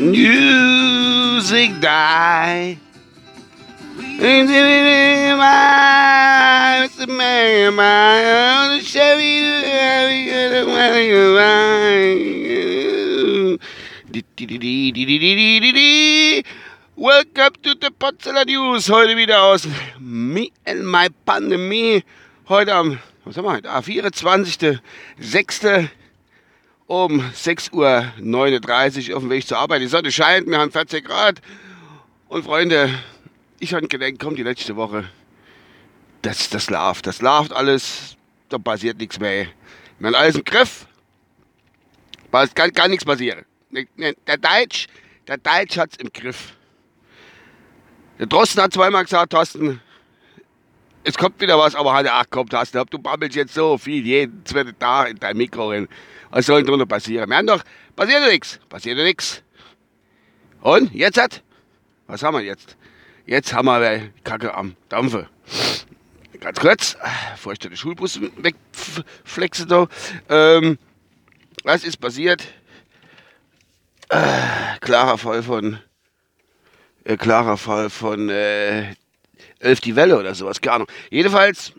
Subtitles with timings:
[0.00, 2.78] Music die.
[16.96, 18.88] Welcome to the Potsdamer News.
[18.88, 22.02] Heute wieder aus Me and My Pandemie.
[22.48, 23.70] Heute am, was haben wir heute?
[23.70, 25.90] Ah, 24.06.
[26.90, 29.80] um 6.39 Uhr auf dem Weg zur Arbeit.
[29.80, 31.40] Die Sonne scheint, wir haben 40 Grad.
[32.26, 32.92] Und Freunde,
[33.60, 35.08] ich habe gedacht, komm, die letzte Woche,
[36.22, 37.06] das, das läuft.
[37.06, 38.16] Das läuft alles,
[38.48, 39.46] da passiert nichts mehr.
[40.02, 40.86] Haben alles im Griff.
[42.32, 43.44] Es kann, kann nichts passieren.
[43.70, 44.88] Der Deutsch,
[45.28, 46.54] der Deutsch hat es im Griff.
[48.18, 49.80] Der Drosten hat zweimal gesagt, Thorsten,
[51.04, 54.04] es kommt wieder was, aber hat er auch kommt, Thorsten, du babbelst jetzt so viel
[54.04, 55.88] jeden zweiten Tag in dein Mikro rein.
[56.30, 57.28] Was soll denn drunter passieren?
[57.28, 57.62] Wir haben doch,
[57.96, 59.42] passiert nichts, passiert nichts.
[60.60, 61.42] Und, jetzt hat,
[62.06, 62.76] was haben wir jetzt?
[63.26, 65.28] Jetzt haben wir Kacke am Dampfe.
[66.40, 66.96] Ganz kurz,
[67.32, 69.88] bevor ich den Schulbus wegflexe.
[70.28, 70.78] Ähm,
[71.64, 72.42] was ist passiert?
[74.08, 75.78] Äh, klarer Fall von
[77.04, 78.94] äh, klarer Fall von äh,
[79.58, 80.88] Elf die Welle oder sowas, keine Ahnung.
[81.10, 81.72] Jedenfalls,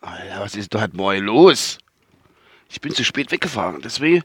[0.00, 1.78] Alter, was ist da halt morgen los?
[2.70, 4.22] Ich bin zu spät weggefahren, deswegen.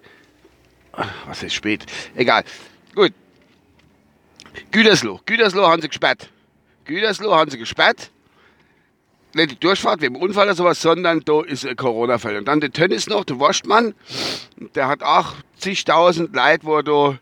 [0.91, 1.85] Ach, was ist spät?
[2.15, 2.43] Egal.
[2.95, 3.13] Gut.
[4.71, 5.21] Gütersloh.
[5.25, 6.29] Gütersloh haben sie gesperrt.
[6.85, 8.11] Gütersloh haben sie gesperrt.
[9.33, 12.37] Nicht die Durchfahrt wegen Unfall oder sowas, sondern da ist ein Corona-Fall.
[12.37, 13.93] Und dann der Tönnis noch, der Wurstmann,
[14.73, 17.19] der hat auch zigtausend Leute, wo er da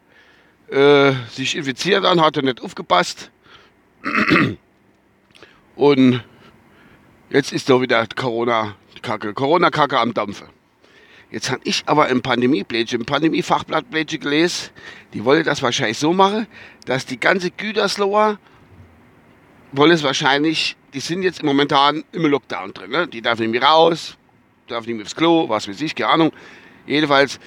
[0.74, 3.30] äh, sich infiziert haben, hat er nicht aufgepasst.
[5.78, 6.24] Und
[7.30, 10.48] jetzt ist da wieder Corona-Kacke, Corona-Kacke am Dampfe.
[11.30, 14.72] Jetzt habe ich aber im Pandemie-Plätchen, im Pandemie-Fachblatt-Plätchen gelesen,
[15.14, 16.48] die wollen das wahrscheinlich so machen,
[16.86, 18.40] dass die ganze Gütersloher
[19.72, 22.92] wollen es wahrscheinlich, die sind jetzt momentan im Lockdown drin.
[22.92, 23.08] Ne?
[23.08, 24.18] Die darf nicht mehr raus,
[24.68, 26.32] darf nicht mehr aufs Klo, was weiß ich, keine Ahnung.
[26.88, 27.40] Jedenfalls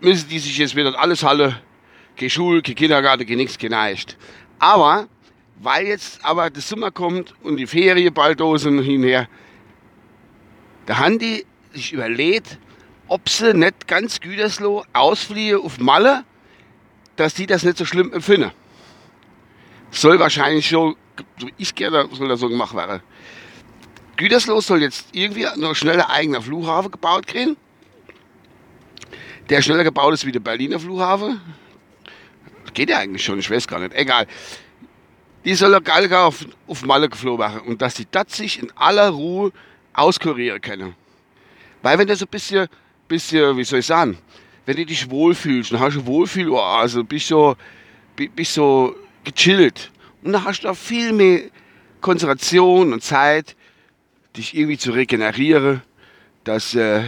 [0.00, 1.60] müssen die sich jetzt wieder alles Halle
[2.16, 4.16] keine Schule, kein Kindergarten, kein nichts, kein nichts.
[4.58, 5.06] Aber,
[5.60, 9.28] weil jetzt aber der Sommer kommt und die Ferien bald da sind hinher,
[10.86, 12.58] da haben die sich überlegt,
[13.08, 16.24] ob sie nicht ganz Gütersloh ausfliegen auf Malle,
[17.16, 18.52] dass die das nicht so schlimm empfinden.
[19.90, 20.96] Soll wahrscheinlich so,
[21.38, 23.02] so ich gerne, soll das so gemacht werden.
[24.16, 27.56] Gütersloh soll jetzt irgendwie noch schneller eigener Flughafen gebaut kriegen.
[29.48, 31.40] Der schneller gebaut ist wie der Berliner Flughafen
[32.78, 33.92] geht ja eigentlich schon, ich weiß gar nicht.
[33.94, 34.28] Egal.
[35.44, 38.70] Die soll er geil auf, auf Malle geflogen machen und dass die das sich in
[38.76, 39.52] aller Ruhe
[39.92, 40.94] auskurieren können.
[41.82, 42.68] Weil wenn du so ein bisschen,
[43.06, 44.18] bisschen, wie soll ich sagen,
[44.66, 47.56] wenn du dich wohlfühlst, dann hast du Wohlfühl, also bist so,
[48.16, 48.94] bist so
[49.24, 49.90] gechillt.
[50.22, 51.42] Und dann hast du auch viel mehr
[52.00, 53.56] Konzentration und Zeit,
[54.36, 55.82] dich irgendwie zu regenerieren,
[56.44, 57.04] dass, äh,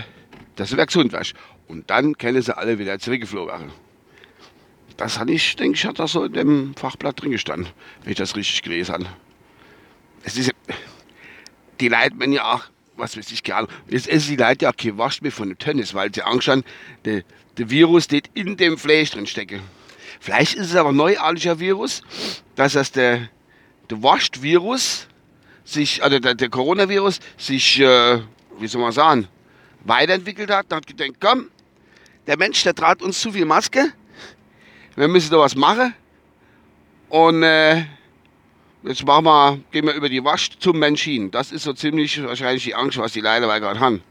[0.56, 1.34] dass du wieder gesund wirst.
[1.68, 3.72] Und dann können sie alle wieder zurückgeflogen werden.
[5.00, 7.70] Das hatte ich, denke ich, hat das so in dem Fachblatt drin gestanden,
[8.02, 9.06] wenn ich das richtig gelesen habe.
[10.24, 10.50] Es ist,
[11.80, 12.64] die Leute wenn ja auch,
[12.98, 13.66] was weiß ich, gerne.
[13.88, 16.64] Jetzt essen die Leute ja auch kein Waschmehl von dem Tennis, weil sie Angst haben,
[17.06, 17.22] der,
[17.56, 19.60] der Virus steht in dem Fleisch drin stecke.
[20.20, 22.02] Vielleicht ist es aber ein neuartiger Virus,
[22.54, 23.30] dass das der,
[23.88, 25.08] der Wascht-Virus
[25.64, 28.20] sich, also der, der Coronavirus sich, äh,
[28.58, 29.28] wie soll man sagen,
[29.82, 31.48] weiterentwickelt hat und hat gedacht, komm,
[32.26, 33.94] der Mensch, der trat uns zu viel Maske,
[35.00, 35.94] wir müssen da was machen.
[37.08, 37.84] Und äh,
[38.82, 41.30] jetzt machen wir, gehen wir über die Wasch zum Mensch hin.
[41.30, 44.02] Das ist so ziemlich wahrscheinlich die Angst, was die Leute gerade haben.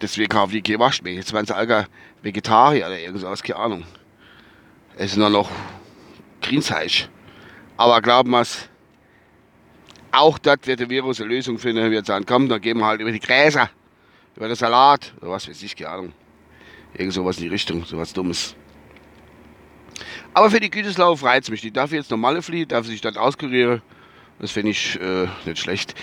[0.00, 1.14] Deswegen kaufen die kein Waschmehl.
[1.14, 1.86] Jetzt werden sie alle
[2.22, 3.84] Vegetarier oder irgendwas, keine Ahnung.
[4.96, 5.50] Es ist nur noch
[6.42, 7.08] Grünzeug.
[7.78, 8.68] Aber glauben wir es,
[10.12, 11.90] auch das wird der Virus eine Lösung finden.
[11.90, 13.70] Wir sagen, komm, dann gehen wir halt über die Gräser,
[14.36, 16.12] über den Salat oder was weiß ich, keine Ahnung.
[16.94, 18.54] Irgend sowas in die Richtung, sowas Dummes.
[20.36, 21.62] Aber für die Gütersloh reizt mich.
[21.62, 23.80] Die darf jetzt normale fliehen, darf sich dann auskurieren.
[24.38, 25.94] Das finde ich äh, nicht schlecht.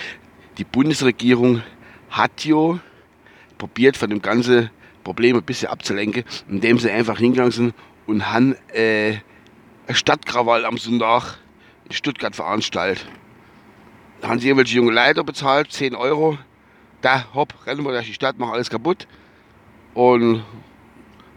[0.58, 1.62] Die Bundesregierung
[2.10, 2.80] hat ja
[3.60, 4.72] probiert, von dem ganzen
[5.04, 7.76] Problem ein bisschen abzulenken, indem sie einfach hingegangen sind
[8.08, 9.18] und haben äh,
[9.92, 11.38] Stadtkrawall am Sonntag
[11.86, 13.06] in Stuttgart veranstaltet.
[14.22, 16.40] Da haben sie irgendwelche junge Leiter bezahlt, 10 Euro.
[17.02, 19.08] Da, hopp, rennen wir durch die Stadt, machen alles kaputt
[19.94, 20.44] und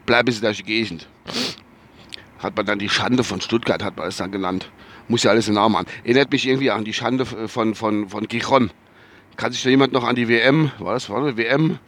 [0.07, 1.11] bleiben sie durch die Gegend
[2.39, 4.71] hat man dann die Schande von Stuttgart, hat man es dann genannt.
[5.09, 5.87] Muss ja alles in Namen an.
[6.05, 8.71] Erinnert mich irgendwie an die Schande von, von, von Gijon.
[9.37, 11.79] Kann sich da jemand noch an die WM, war das, war das WM?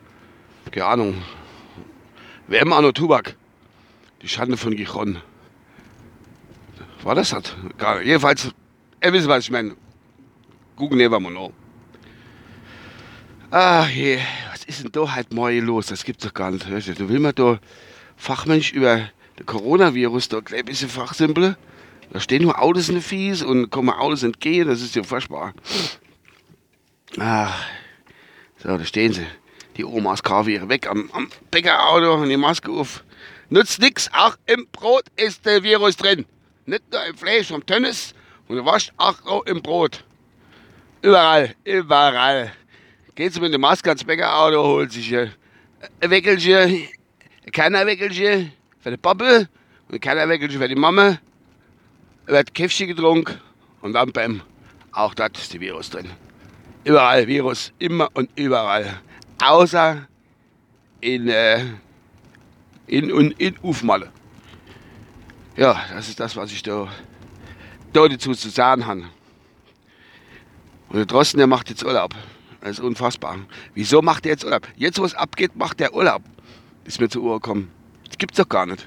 [0.70, 1.22] Keine Ahnung.
[2.46, 3.36] WM Anno Tubak.
[4.22, 5.20] Die Schande von Gijon.
[7.02, 7.56] war das halt?
[7.78, 8.50] Gar, jedenfalls,
[9.02, 9.74] ihr wisst, was ich meine.
[10.76, 11.52] Google never know.
[13.50, 14.18] Ach je,
[14.50, 15.86] was ist denn da halt morgen los?
[15.86, 16.66] Das gibt's doch gar nicht.
[16.68, 17.58] Du will man da
[18.16, 21.56] Fachmensch über den Coronavirus da gleich ein bisschen fachsimpeln?
[22.10, 25.52] Da stehen nur Autos in den Fies und kommen Autos entgehen, das ist ja furchtbar.
[27.18, 27.66] Ach,
[28.58, 29.26] so, da stehen sie.
[29.76, 33.04] Die Omas Kaviere weg am, am Bäckerauto und die Maske auf.
[33.50, 36.26] Nutzt nix, auch im Brot ist der Virus drin.
[36.66, 38.14] Nicht nur im Fleisch vom Tönnis
[38.48, 40.04] und du wascht auch im Brot.
[41.02, 42.52] Überall, überall.
[43.14, 45.30] Geht sie mit der Maske ans Bäckerauto, holt sich ein
[46.00, 46.88] Weckelchen,
[47.46, 49.48] ein kleiner Weckelchen für die Pappe
[49.88, 51.18] und ein kleiner Weckelchen für die Mama.
[52.26, 53.40] Wird Käffchen getrunken
[53.80, 54.42] und dann bam,
[54.92, 56.10] auch das ist der Virus drin.
[56.84, 59.00] Überall Virus, immer und überall.
[59.42, 60.06] Außer
[61.00, 61.60] in, äh,
[62.86, 64.10] in, in, in Ufmalle.
[65.56, 66.88] Ja, das ist das, was ich da,
[67.92, 69.04] da dazu zu sagen habe.
[70.88, 72.14] Und der Drosten, der macht jetzt Urlaub.
[72.60, 73.38] Das ist unfassbar.
[73.74, 74.66] Wieso macht er jetzt Urlaub?
[74.76, 76.22] Jetzt, wo es abgeht, macht der Urlaub.
[76.84, 77.70] Ist mir zu Uhr gekommen.
[78.18, 78.86] Gibt's doch gar nicht.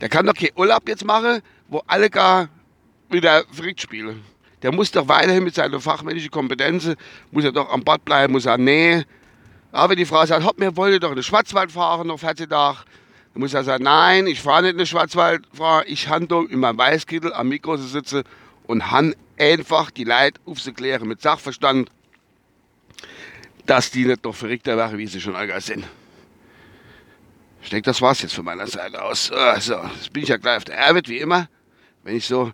[0.00, 2.48] Der kann doch keinen Urlaub jetzt machen, wo alle gar
[3.10, 4.22] wieder verrückt spielen.
[4.62, 6.90] Der muss doch weiterhin mit seiner fachmännischen Kompetenz,
[7.30, 9.04] muss er doch am Bad bleiben, muss er nee.
[9.72, 12.78] Aber die Frau sagt, hopp, mir wollte doch in den Schwarzwald fahren, noch 40 Tage.
[13.32, 15.42] Dann muss er sagen, nein, ich fahre nicht in den Schwarzwald,
[15.86, 18.24] ich handle in meinem Weißkittel am Mikro sitze
[18.66, 21.90] und han einfach die Leute aufzuklären mit Sachverstand,
[23.66, 25.84] dass die nicht doch verrückter wären, wie sie schon allgemein sind.
[27.62, 29.30] Ich denke, das war's jetzt von meiner Seite aus.
[29.30, 31.48] Also, jetzt bin ich ja gleich auf der Erwit, wie immer.
[32.02, 32.52] Wenn ich so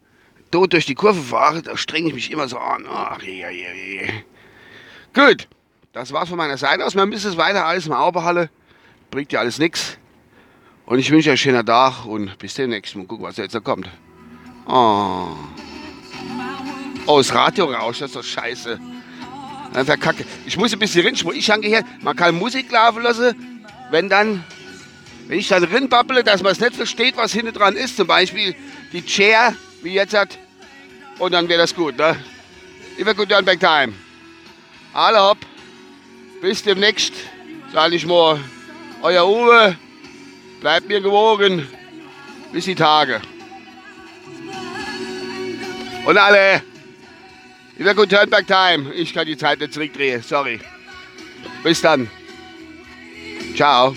[0.51, 2.87] tot durch die Kurve fahre, da strenge ich mich immer so an.
[2.89, 4.11] Ach, je, je, je.
[5.15, 5.49] Gut,
[5.93, 6.95] das war's von meiner Seite aus.
[6.95, 8.51] Wir müssen es weiter alles im Auberhalle.
[9.11, 9.99] Bringt ja alles nichts.
[10.85, 12.95] Und ich wünsche euch einen schönen Tag und bis demnächst.
[12.97, 13.89] Mal gucken, was jetzt da kommt.
[14.67, 15.29] Oh.
[17.07, 18.81] Oh, das Radio rauscht, das ist doch scheiße.
[19.75, 20.25] Einfach kacke.
[20.45, 21.39] Ich muss ein bisschen rinschmucken.
[21.39, 24.45] Ich hange hier, man kann Musik laufen lassen, wenn dann,
[25.29, 27.97] wenn ich dann rinbabble, dass man es nicht versteht, was hinten dran ist.
[27.97, 28.55] Zum Beispiel
[28.93, 30.39] die Chair, wie jetzt hat.
[31.19, 32.17] Und dann wäre das gut, ne?
[32.97, 33.93] Immer gut back time.
[34.93, 35.39] Alle hopp.
[36.41, 37.15] Bis demnächst,
[37.73, 38.41] sag ich mal.
[39.03, 39.77] Euer Uwe.
[40.61, 41.67] Bleibt mir gewogen.
[42.53, 43.21] Bis die Tage.
[46.07, 46.63] Und alle.
[47.79, 48.95] Immer gut Turnback Time.
[48.95, 50.23] Ich kann die Zeit nicht zurückdrehen.
[50.23, 50.61] Sorry.
[51.63, 52.09] Bis dann.
[53.55, 53.95] Ciao.